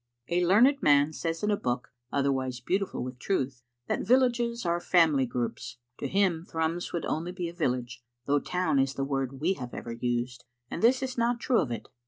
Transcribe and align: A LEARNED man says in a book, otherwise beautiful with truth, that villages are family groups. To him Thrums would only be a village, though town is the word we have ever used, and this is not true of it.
A 0.29 0.43
LEARNED 0.43 0.81
man 0.81 1.13
says 1.13 1.43
in 1.43 1.51
a 1.51 1.55
book, 1.55 1.89
otherwise 2.11 2.59
beautiful 2.59 3.03
with 3.03 3.19
truth, 3.19 3.61
that 3.85 4.01
villages 4.01 4.65
are 4.65 4.79
family 4.79 5.27
groups. 5.27 5.77
To 5.99 6.07
him 6.07 6.43
Thrums 6.43 6.91
would 6.91 7.05
only 7.05 7.31
be 7.31 7.49
a 7.49 7.53
village, 7.53 8.03
though 8.25 8.39
town 8.39 8.79
is 8.79 8.95
the 8.95 9.03
word 9.05 9.39
we 9.39 9.53
have 9.59 9.75
ever 9.75 9.91
used, 9.91 10.43
and 10.71 10.81
this 10.81 11.03
is 11.03 11.19
not 11.19 11.39
true 11.39 11.59
of 11.59 11.69
it. 11.69 11.87